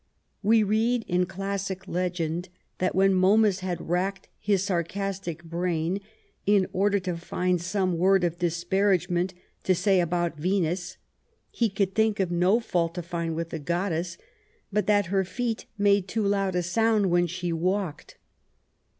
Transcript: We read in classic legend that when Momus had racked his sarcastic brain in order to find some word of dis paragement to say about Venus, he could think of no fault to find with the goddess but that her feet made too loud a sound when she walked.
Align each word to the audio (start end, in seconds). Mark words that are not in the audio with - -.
We 0.41 0.63
read 0.63 1.05
in 1.07 1.27
classic 1.27 1.87
legend 1.87 2.49
that 2.79 2.95
when 2.95 3.13
Momus 3.13 3.59
had 3.59 3.87
racked 3.87 4.29
his 4.39 4.63
sarcastic 4.63 5.43
brain 5.43 6.01
in 6.47 6.65
order 6.73 6.97
to 7.01 7.15
find 7.17 7.61
some 7.61 7.99
word 7.99 8.23
of 8.23 8.39
dis 8.39 8.63
paragement 8.65 9.33
to 9.63 9.75
say 9.75 9.99
about 10.01 10.39
Venus, 10.39 10.97
he 11.51 11.69
could 11.69 11.93
think 11.93 12.19
of 12.19 12.31
no 12.31 12.59
fault 12.59 12.95
to 12.95 13.03
find 13.03 13.35
with 13.35 13.51
the 13.51 13.59
goddess 13.59 14.17
but 14.73 14.87
that 14.87 15.05
her 15.13 15.23
feet 15.23 15.67
made 15.77 16.07
too 16.07 16.23
loud 16.25 16.55
a 16.55 16.63
sound 16.63 17.11
when 17.11 17.27
she 17.27 17.53
walked. 17.53 18.17